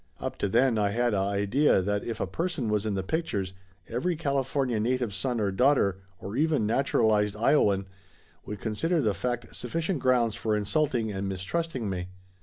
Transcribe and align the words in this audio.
Up 0.19 0.35
to 0.39 0.49
then 0.49 0.79
I 0.79 0.89
had 0.89 1.13
a 1.13 1.17
idea 1.19 1.79
that 1.79 2.03
if 2.03 2.19
a 2.19 2.25
person 2.25 2.69
was 2.69 2.87
in 2.87 2.95
the 2.95 3.03
pictures 3.03 3.53
every 3.87 4.15
California 4.15 4.79
native 4.79 5.13
son 5.13 5.39
or 5.39 5.51
daughter, 5.51 5.99
or 6.19 6.35
even 6.35 6.65
naturalized 6.65 7.35
lowaian, 7.35 7.85
would 8.43 8.59
consider 8.59 8.99
the 8.99 9.13
fact 9.13 9.55
sufficient 9.55 9.99
grounds 9.99 10.33
for 10.33 10.55
insulting 10.55 11.11
and 11.11 11.29
mistrusting 11.29 11.87
me. 11.87 12.07